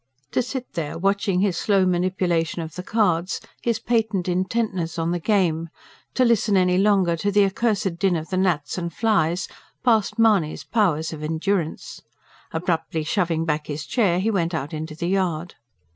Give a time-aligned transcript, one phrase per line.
[0.31, 5.19] To sit there watching his slow manipulation of the cards, his patent intentness on the
[5.19, 5.69] game;
[6.15, 9.47] to listen any longer to the accursed din of the gnats and flies
[9.83, 12.01] passed Mahony's powers of endurance.
[12.51, 15.53] Abruptly shoving back his chair, he went out into the yard.